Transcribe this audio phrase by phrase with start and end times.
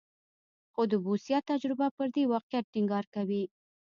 [0.73, 3.43] خو د بوسیا تجربه پر دې واقعیت ټینګار کوي.